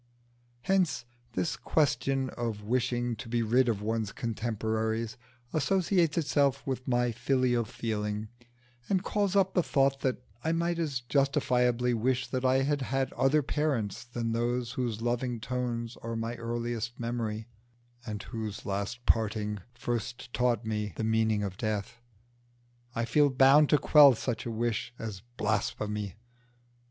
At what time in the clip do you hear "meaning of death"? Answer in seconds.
21.03-22.01